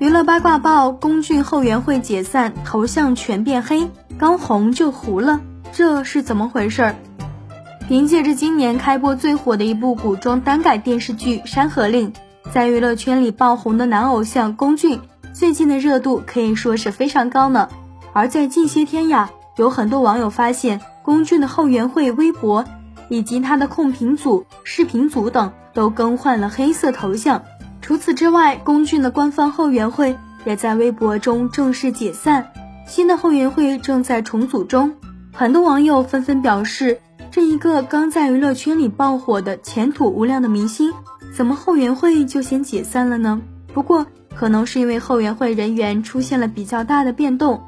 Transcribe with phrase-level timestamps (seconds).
[0.00, 5.42] 娱乐八卦报：龚俊后援会解散，头像全变黑，刚红就糊了，
[5.72, 6.94] 这是怎么回事？
[7.86, 12.10] 凭借着今年开播最火的一部古装耽改电视剧《山河令》，
[12.50, 14.98] 在娱乐圈里爆红的男偶像龚俊，
[15.34, 17.68] 最近的热度可以说是非常高呢。
[18.14, 22.64] 而在近些天呀，有很多网友发现龚俊的后援会微博
[23.10, 27.42] 以及他的控评组、视频组等都更换了黑色头像。
[27.90, 32.52] 除此之外，龚俊的官方后援会也在微博中正式解散，
[32.86, 34.94] 新的后援会正在重组中。
[35.32, 37.00] 很多网友纷纷表示，
[37.32, 40.92] 这一个刚在娱乐圈里爆火的前途无量的明星，
[41.34, 43.40] 怎么后援会就先解散了呢？
[43.74, 47.60] 不过，可能是因为后援会人员出现了比较大的变动，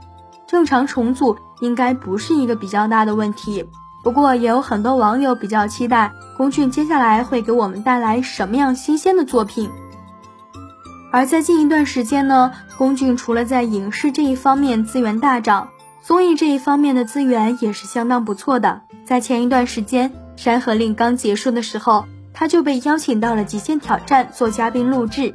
[0.47, 3.65] 正常重组应该不是一个比较大的问题。
[4.05, 9.69] 不过，也有很多网友比较期待龚俊接下来会给我们带来什么样新鲜的作品。
[11.13, 15.69] 而在近一段时间呢，龚俊除了在影视这一方面资源大涨，
[16.03, 18.81] 综艺这一方面的资源也是相当不错的。
[19.05, 25.35] 在前一段时间，《山河令》刚结束的时候，他就被邀请到了《极限挑战》做嘉宾录制，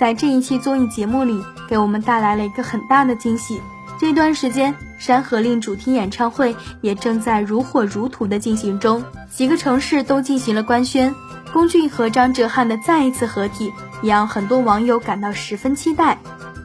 [0.00, 3.60] 在这一期综艺节目里，给我们带来了一个很大的惊喜。
[4.00, 11.14] 这段时间，《山河令》主题演唱会也正在如火如荼的进行中，几个城市都进行了官宣。
[11.52, 16.18] 龚俊和张哲瀚的再一次合体，也让很多网友感到十分期待。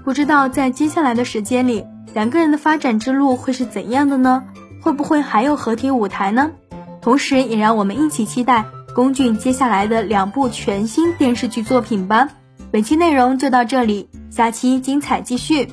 [0.03, 4.43] 不知道在接下来的时间里，两个人的发展之路会是怎样的呢？
[4.81, 6.51] 会不会还有合体舞台呢？
[7.01, 12.29] 同时，也让我们一起期待龚俊接下来的两部全新电视剧作品吧。
[12.71, 15.69] 本期内容就到这里，下期精彩继续。